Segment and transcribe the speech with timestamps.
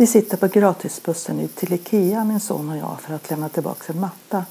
[0.00, 3.92] Vi sitter på gratisbussen ut till Ikea, min son och jag, för att lämna tillbaka
[3.92, 4.44] en matta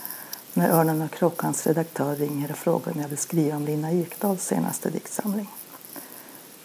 [0.54, 4.46] när Örnen och Krockans redaktör ringer och frågar om jag vill skriva om Lina Ekdahls
[4.46, 5.50] senaste diktsamling.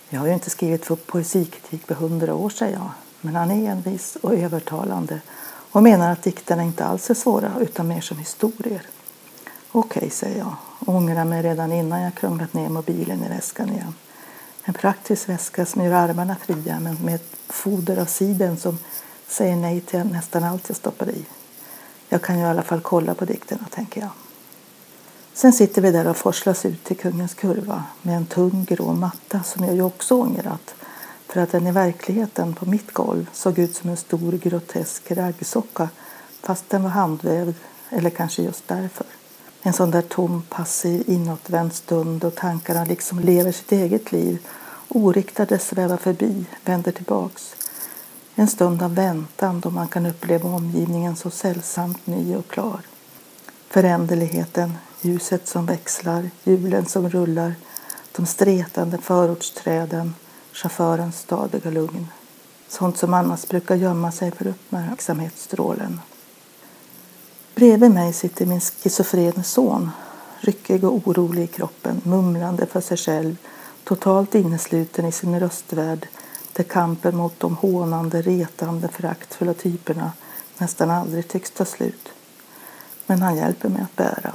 [0.09, 2.91] Jag har ju inte skrivit för poesikritik på hundra år, säger jag,
[3.21, 7.89] men han är envis och övertalande och menar att dikterna inte alls är svåra utan
[7.89, 8.83] mer som historier.
[9.73, 13.71] Okej, okay, säger jag och ångrar mig redan innan jag krånglat ner mobilen i väskan
[13.71, 13.95] igen.
[14.65, 18.79] En praktisk väska som gör armarna fria men med ett foder av siden som
[19.29, 21.25] säger nej till nästan allt jag stoppar i.
[22.09, 24.11] Jag kan ju i alla fall kolla på dikterna, tänker jag.
[25.33, 29.43] Sen sitter vi där och forslas ut till Kungens kurva med en tung grå matta
[29.43, 30.75] som jag ju också ångrat
[31.29, 35.89] för att den i verkligheten på mitt golv såg ut som en stor grotesk raggsocka
[36.43, 37.55] fast den var handvävd,
[37.91, 39.07] eller kanske just därför.
[39.67, 44.47] En sån där tom, passiv, inåtvänd stund och tankarna liksom lever sitt eget liv,
[44.89, 47.57] oriktade svävar förbi, vänder tillbaks.
[48.35, 52.81] En stund av väntan då man kan uppleva omgivningen så sällsamt ny och klar.
[53.69, 57.55] Föränderligheten, ljuset som växlar, hjulen som rullar,
[58.13, 60.15] de stretande förortsträden,
[60.53, 62.07] chaufförens stadiga lugn.
[62.69, 66.01] Sånt som annars brukar gömma sig för uppmärksamhetsstrålen.
[67.55, 69.91] Bredvid mig sitter min schizofrene son,
[70.41, 73.37] ryckig och orolig i kroppen, mumlande för sig själv,
[73.85, 76.09] totalt innesluten i sin röstvärld
[76.53, 80.13] där kampen mot de hånande, retande, föraktfulla typerna
[80.59, 82.09] nästan aldrig tycks ta slut.
[83.07, 84.33] Men han hjälper mig att bära.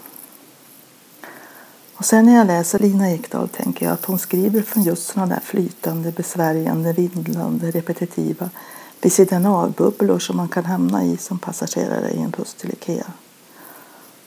[1.94, 5.36] Och sen när jag läser Lina Ekdahl tänker jag att hon skriver från just sådana
[5.36, 8.50] där flytande, besvärjande, vindlande, repetitiva
[9.02, 13.14] vid sidan av-bubblor som man kan hamna i som passagerare i en buss till Ikea.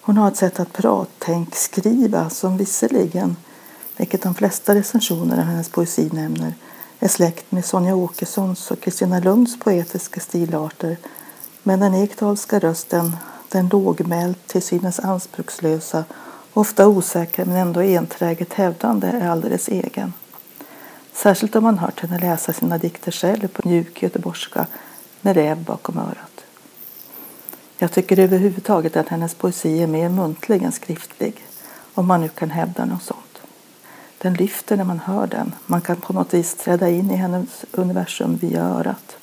[0.00, 3.36] Hon har ett sätt att prattänk skriva som visserligen,
[3.96, 6.54] vilket de flesta recensioner av hennes poesi nämner,
[6.98, 10.96] är släkt med Sonja Åkessons och Kristina Lunds poetiska stilarter
[11.62, 13.16] men den ekdalska rösten,
[13.48, 16.04] den lågmält, till synes anspråkslösa,
[16.52, 20.12] ofta osäkra men ändå enträget hävdande, är alldeles egen.
[21.14, 24.66] Särskilt om man hört henne läsa sina dikter själv på mjuk göteborgska
[25.20, 26.44] med räv bakom örat.
[27.78, 31.46] Jag tycker överhuvudtaget att hennes poesi är mer muntlig än skriftlig,
[31.94, 33.42] om man nu kan hävda något sånt.
[34.18, 35.54] Den lyfter när man hör den.
[35.66, 39.16] Man kan på något vis träda in i hennes universum via örat.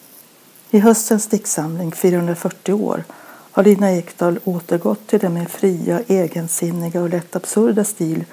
[0.71, 3.03] I höstens diktsamling 440 år
[3.51, 8.25] har Lina Ekdahl återgått till den mer fria, egensinniga och lätt absurda stil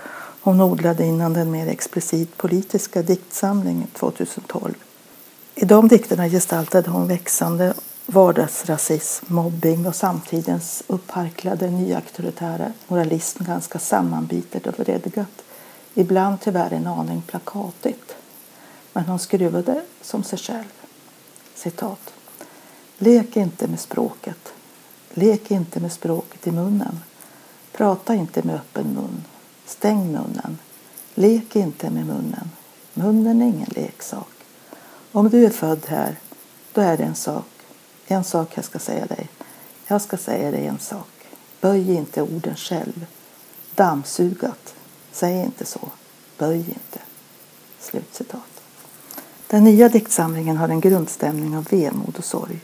[0.47, 4.75] hon odlade innan den mer explicit politiska diktsamlingen 2012.
[5.55, 7.75] I de dikterna gestaltade hon växande
[8.07, 15.43] vardagsrasism, mobbing och samtidens uppharklade nyauktoritära moralism ganska sammanbitet och vredgat.
[15.95, 18.17] Ibland tyvärr en aning plakatigt.
[18.93, 20.73] Men hon skruvade som sig själv.
[21.55, 22.13] Citat.
[22.99, 24.53] Lek inte med språket.
[25.15, 27.01] Lek inte med språket i munnen.
[27.73, 29.25] Prata inte med öppen mun.
[29.67, 30.59] Stäng munnen.
[31.15, 32.51] Lek inte med munnen.
[32.95, 34.29] Munnen är ingen leksak.
[35.13, 36.17] Om du är född här,
[36.73, 37.47] då är det en sak.
[38.07, 39.29] En sak jag ska säga dig.
[39.87, 41.09] Jag ska säga dig en sak.
[41.61, 43.07] Böj inte orden själv.
[43.75, 44.75] Dammsugat.
[45.13, 45.91] Säg inte så.
[46.39, 46.99] Böj inte.
[47.81, 48.63] Slutcitat.
[49.47, 52.61] Den nya diktsamlingen har en grundstämning av vemod och sorg.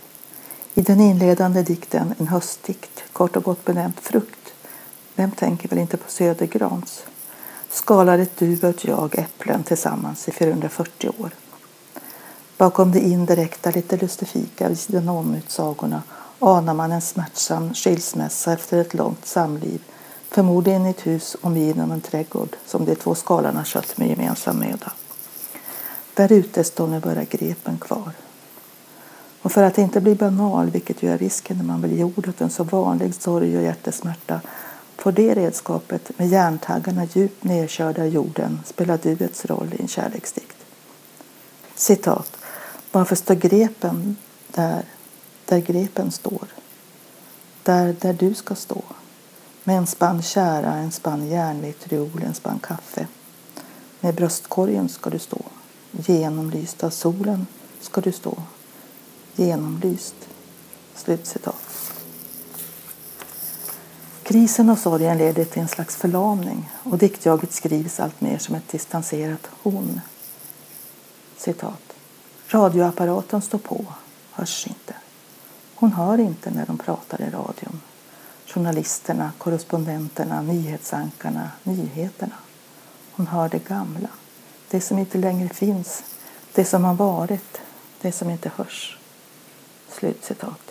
[0.74, 4.41] I den inledande dikten En höstdikt, kort och gott benämnt Frukt,
[5.16, 7.02] vem tänker väl inte på Södergrans,
[7.70, 11.30] skalar ett du och ett jag äpplen tillsammans i 440 år.
[12.56, 16.02] Bakom de indirekta, lite lustifika vid sidan om-utsagorna
[16.38, 19.80] anar man en smärtsam skilsmässa efter ett långt samliv
[20.30, 24.58] förmodligen i ett hus omgiven av en trädgård som de två skalarna kött med gemensam
[24.58, 24.92] möda.
[26.14, 28.12] Där ute står nu bara grepen kvar.
[29.42, 32.40] Och för att inte bli banal, vilket ju är risken när man vill ge ordet
[32.40, 34.40] en så vanlig sorg och hjärtesmärta,
[35.02, 40.56] på det redskapet med järntaggarna djupt nedkörda i jorden spelar duets roll i en kärleksdikt.
[41.74, 42.36] Citat.
[42.92, 44.16] Varför står grepen
[44.48, 44.82] där,
[45.44, 46.46] där grepen står?
[47.62, 48.82] Där, där du ska stå
[49.64, 53.06] med en spann kära, en spann järnvitriol, en spann kaffe.
[54.00, 55.40] Med bröstkorgen ska du stå.
[55.90, 57.46] Genomlyst av solen
[57.80, 58.42] ska du stå.
[59.36, 60.16] Genomlyst.
[60.94, 61.71] Slutcitat.
[64.32, 68.68] Krisen och sorgen leder till en slags förlamning och diktjaget skrivs allt mer som ett
[68.68, 70.00] distanserat hon.
[71.36, 71.92] Citat.
[72.48, 73.84] Radioapparaten står på,
[74.32, 74.94] hörs inte.
[75.74, 77.80] Hon hör inte när de pratar i radion
[78.46, 82.36] journalisterna, korrespondenterna, nyhetsankarna, nyheterna.
[83.12, 84.08] Hon hör det gamla,
[84.70, 86.04] det som inte längre finns,
[86.54, 87.60] det som har varit,
[88.00, 88.98] det som inte hörs.
[89.88, 90.61] Slutcitat.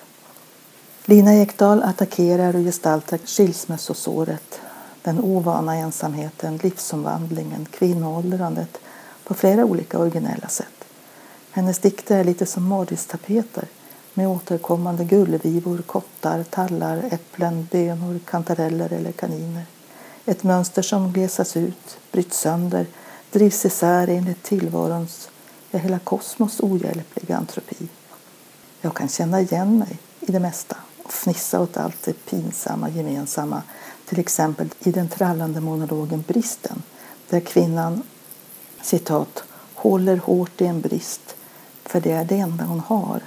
[1.05, 4.59] Lina Ekdahl attackerar och gestaltar skilsmässosåret,
[5.01, 8.77] den ovana ensamheten, livsomvandlingen, kvinnoåldrandet
[9.23, 10.85] på flera olika originella sätt.
[11.51, 13.67] Hennes dikter är lite som morristapeter
[14.13, 19.65] med återkommande gullvivor, kottar, tallar, äpplen, bönor, kantareller eller kaniner.
[20.25, 22.85] Ett mönster som glesas ut, bryts sönder,
[23.31, 25.29] drivs isär enligt tillvarons,
[25.71, 27.87] ja hela kosmos ohjälpliga antropi.
[28.81, 30.77] Jag kan känna igen mig i det mesta
[31.11, 33.63] fnissa åt allt det pinsamma gemensamma,
[34.05, 36.83] till exempel i den trallande monologen Bristen,
[37.29, 38.03] där kvinnan
[38.81, 39.43] citat,
[39.73, 41.35] håller hårt i en brist,
[41.83, 43.21] för det är det enda hon har,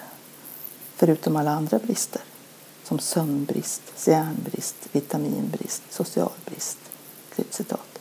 [0.97, 2.23] förutom alla andra brister,
[2.85, 6.79] som sömnbrist, järnbrist, vitaminbrist, socialbrist.
[7.37, 7.99] Typ citat.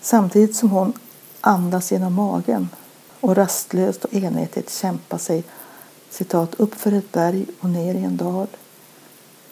[0.00, 0.92] Samtidigt som hon
[1.40, 2.68] andas genom magen
[3.20, 5.44] och rastlöst och envetet kämpar sig
[6.10, 8.46] citat, upp för ett berg och ner i en dal,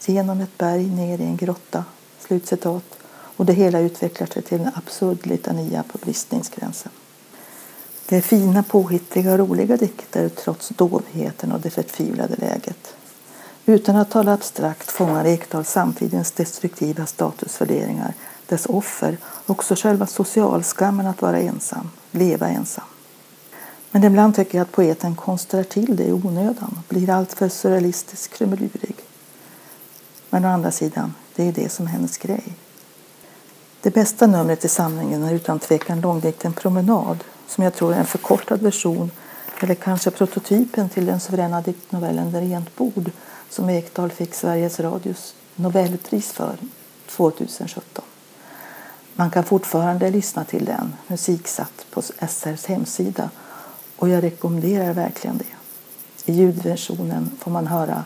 [0.07, 1.85] genom ett berg ner i en grotta,
[2.27, 2.99] slutcitat,
[3.37, 6.93] och det hela utvecklar sig till en absurd litania på bristningsgränsen.
[8.09, 12.95] Det är fina, påhittiga och roliga dikter trots dovheten och det förtvivlade läget.
[13.67, 18.15] Utan att tala abstrakt fångar Ekdal samtidens destruktiva statusvärderingar,
[18.47, 22.85] dess offer, också själva socialskammen att vara ensam, leva ensam.
[23.91, 28.97] Men ibland tycker jag att poeten konstrar till det i onödan, blir alltför surrealistisk krumelurig.
[30.31, 32.55] Men å andra sidan, det är det som är hennes grej.
[33.81, 38.07] Det bästa numret i samlingen är utan tvekan långdikten Promenad som jag tror är en
[38.07, 39.11] förkortad version
[39.61, 43.11] eller kanske prototypen till den suveräna diktnovellen Rent bord
[43.51, 46.57] som Ekdal fick Sveriges Radios Nobelpris för
[47.07, 48.05] 2017.
[49.15, 53.31] Man kan fortfarande lyssna till den musiksatt på SRs hemsida
[53.97, 55.45] och jag rekommenderar verkligen det.
[56.33, 58.05] I ljudversionen får man höra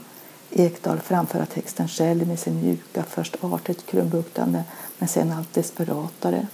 [0.53, 4.65] Ekdal framföra texten själv med sin mjuka, först artigt krumbuktande
[4.99, 6.47] men sen allt desperatare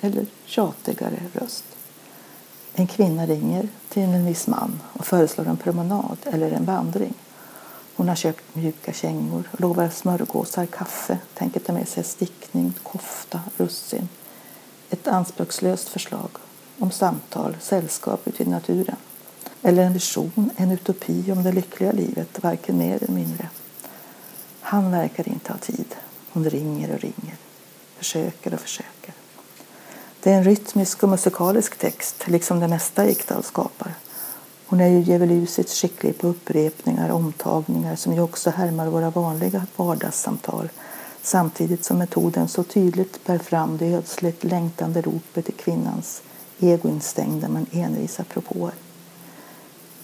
[0.00, 1.64] eller tjatigare röst.
[2.74, 7.14] En kvinna ringer till en viss man och föreslår en promenad eller en vandring.
[7.96, 14.08] Hon har köpt mjuka kängor, lovar smörgåsar, kaffe, tänker ta med sig stickning, kofta, russin.
[14.90, 16.30] Ett anspråkslöst förslag
[16.78, 18.96] om samtal, sällskap ute i naturen.
[19.62, 23.48] Eller en vision, en utopi om det lyckliga livet, varken mer eller mindre.
[24.60, 25.94] Han verkar inte ha tid.
[26.32, 27.36] Hon ringer och ringer,
[27.96, 29.14] försöker och försöker.
[30.20, 33.94] Det är en rytmisk och musikalisk text, liksom det mesta Ekdal skapar.
[34.66, 40.68] Hon är ju djävulusiskt skicklig på upprepningar omtagningar som ju också härmar våra vanliga vardagssamtal
[41.22, 46.22] samtidigt som metoden så tydligt bär fram det ödsligt längtande ropet i kvinnans
[46.60, 48.72] egoinstängda men envisa propåer.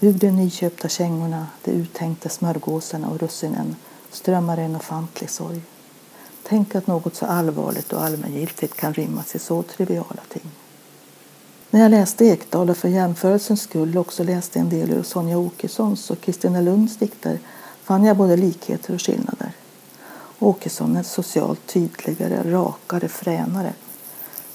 [0.00, 3.76] Ur de nyköpta kängorna, de uttänkta smörgåsarna och russinen
[4.10, 5.60] strömmar en ofantlig sorg.
[6.42, 10.50] Tänk att något så allvarligt och allmängiltigt kan rymmas i så triviala ting.
[11.70, 16.10] När jag läste Ekdal och för jämförelsens skull också läste en del ur Sonja Åkessons
[16.10, 17.38] och Kristina Lunds dikter
[17.82, 19.52] fann jag både likheter och skillnader.
[20.38, 23.72] Åkesson är socialt tydligare, rakare, fränare.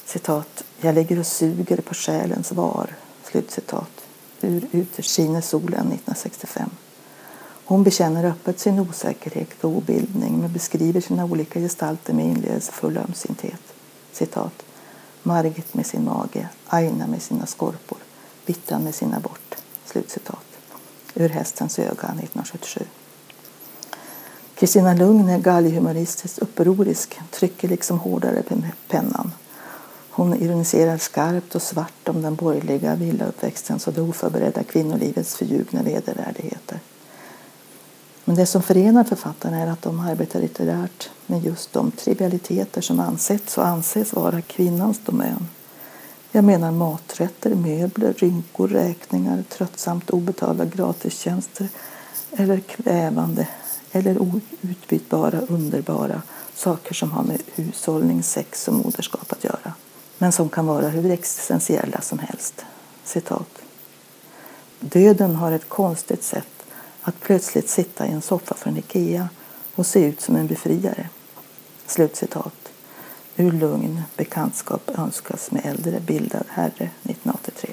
[0.06, 2.95] Citat, jag ligger och suger på själens var.
[3.24, 4.03] Slutcitat.
[4.44, 5.04] Ur Ute
[5.42, 6.69] solen 1965.
[7.66, 13.62] Hon bekänner öppet sin osäkerhet och obildning men beskriver sina olika gestalter med inlevelsefull ömsinthet.
[14.12, 14.64] Citat.
[15.23, 17.97] Margit med sin mage, Aina med sina skorpor,
[18.45, 19.56] Bittan med sin abort.
[19.85, 20.45] Slutcitat.
[21.16, 22.85] Ur Hästens öga 1977.
[24.56, 29.31] Kristina Lugn är galghumoristiskt upprorisk, trycker liksom hårdare med pennan.
[30.16, 36.80] Hon ironiserar skarpt och svart om den borgerliga villauppväxtens och det oförberedda kvinnolivets förljugna vedervärdigheter.
[38.26, 43.00] Men det som förenar författarna är att de arbetar litterärt med just de trivialiteter som
[43.00, 45.48] ansetts och anses vara kvinnans domän.
[46.32, 51.68] Jag menar maträtter, möbler, rynkor, räkningar, tröttsamt obetalda gratistjänster
[52.32, 53.48] eller kvävande
[53.92, 56.22] eller outbytbara, underbara
[56.56, 59.22] saker som har med hushållning, sex och moderskap
[60.23, 62.65] men som kan vara hur existentiella som helst.
[63.03, 63.61] Citat.
[64.80, 66.65] Döden har ett konstigt sätt
[67.01, 69.30] att plötsligt sitta i en soffa från Ikea
[69.75, 71.09] och se ut som en befriare.
[71.87, 72.71] Slutcitat.
[73.35, 77.69] Ur lugn bekantskap önskas med äldre bildad herre 1983.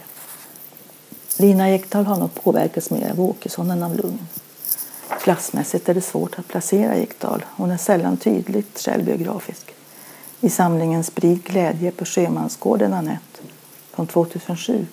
[1.36, 4.26] Lina Ekdahl har nog påverkats mer av Åkesson än av Lugn.
[5.22, 7.44] Klassmässigt är det svårt att placera Ekdahl.
[7.50, 9.69] Hon är sällan tydligt självbiografisk.
[10.42, 13.40] I samlingen Sprid glädje på Sjömansgården Anette
[13.90, 14.86] från 2007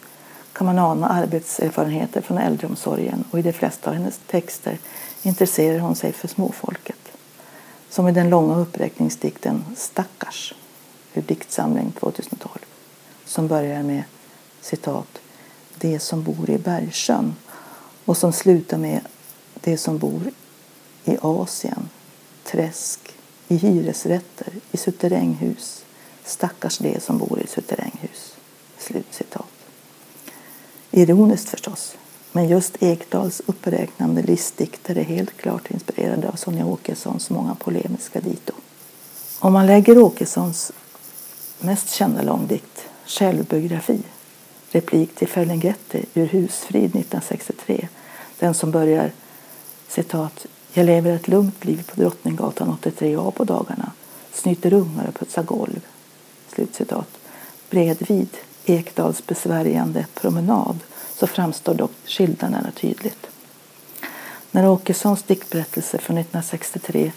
[0.54, 4.78] kan man ana arbetserfarenheter från äldreomsorgen och i de flesta av hennes texter
[5.24, 7.12] intresserar hon sig för småfolket.
[7.90, 10.54] Som i den långa uppräkningsdikten Stackars
[11.14, 12.52] ur diktsamling 2012
[13.26, 14.04] som börjar med
[14.62, 15.22] citat
[15.76, 17.36] De som bor i Bergsjön
[18.06, 19.02] och som slutar med
[19.54, 20.32] De som bor
[21.06, 21.90] i Asien,
[22.44, 23.17] träsk,
[23.48, 25.84] i hyresrätter, i suterränghus.
[26.26, 28.36] Stackars de som bor i suterränghus.
[28.78, 29.46] Slutcitat.
[30.92, 31.96] Ironiskt förstås,
[32.32, 38.54] men just Ekdals uppräknande listdikter är helt klart inspirerade av Sonja Åkessons många polemiska dito.
[39.40, 40.72] Om man lägger Åkessons
[41.60, 44.00] mest kända långdikt, Självbiografi,
[44.72, 47.88] replik till Ferlinghetti ur Husfrid 1963,
[48.40, 49.12] den som börjar
[49.88, 50.47] citat
[50.78, 53.92] jag lever ett lugnt liv på Drottninggatan 83A på dagarna,
[54.34, 55.86] snyter ungar och putsar golv.
[56.54, 57.18] Slutcitat.
[57.70, 58.30] Bredvid
[58.66, 60.80] Ekdals besvärjande promenad
[61.16, 63.28] så framstår dock skillnaderna tydligt.
[64.52, 67.12] När Åkessons diktberättelse från 1963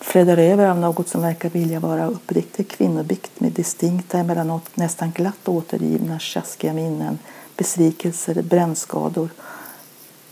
[0.00, 5.48] flödar över av något som verkar vilja vara uppriktig kvinnobikt med distinkta, emellanåt nästan glatt
[5.48, 7.18] återgivna sjaskiga minnen,
[7.56, 9.28] besvikelser, brännskador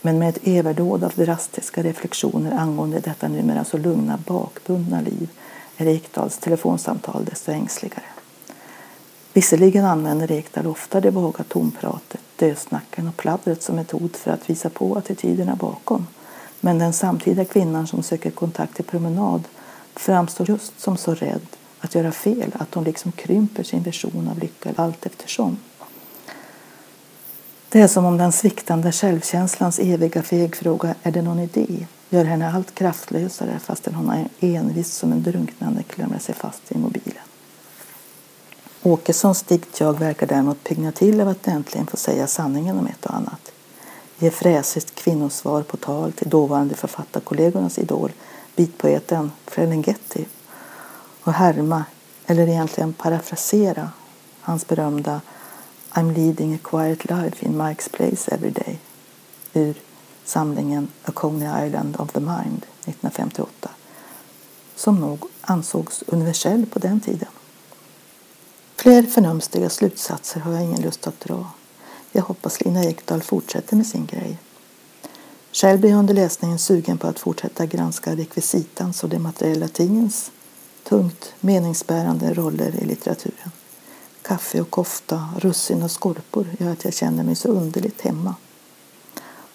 [0.04, 5.28] men med ett överdåd av drastiska reflektioner angående detta numera så lugna bakbundna liv
[5.76, 8.04] är Ekdals telefonsamtal desto ängsligare.
[9.32, 14.70] Visserligen använder Ekdal ofta det vaga tompratet, dösnacken och pladdret som metod för att visa
[14.70, 16.06] på attityderna bakom.
[16.60, 19.42] Men den samtida kvinnan som söker kontakt i promenad
[19.94, 21.46] framstår just som så rädd
[21.80, 25.56] att göra fel att hon liksom krymper sin version av lycka allt eftersom.
[27.74, 32.52] Det är som om den sviktande självkänslans eviga fegfråga är det någon idé gör henne
[32.52, 37.22] allt kraftlösare fastän hon är envis som en drunknande klamrar sig fast i mobilen.
[38.82, 43.14] Åkessons diktjag verkar däremot pigna till av att äntligen få säga sanningen om ett och
[43.14, 43.52] annat.
[44.18, 48.12] Ge fräsigt kvinnosvar på tal till dåvarande författarkollegornas idol,
[48.56, 50.26] bitpoeten Ferlinghetti
[51.22, 51.84] och härma,
[52.26, 53.90] eller egentligen parafrasera,
[54.40, 55.20] hans berömda
[55.96, 58.78] I'm leading a quiet life in Mike's place every day
[59.52, 59.74] ur
[60.24, 63.70] samlingen A Coney Island of the Mind 1958
[64.76, 67.28] som nog ansågs universell på den tiden.
[68.76, 71.46] Fler förnumstiga slutsatser har jag ingen lust att dra.
[72.12, 74.38] Jag hoppas Lina Ekdahl fortsätter med sin grej.
[75.52, 80.30] Själv blir jag under läsningen sugen på att fortsätta granska rekvisitans och de materiella tingens
[80.82, 83.50] tungt meningsbärande roller i litteraturen.
[84.24, 88.34] Kaffe och kofta, russin och skorpor gör att jag känner mig så underligt hemma.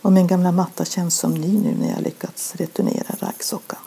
[0.02, 3.80] Och min gamla matta känns som ny nu när jag lyckats returnera raggsockan.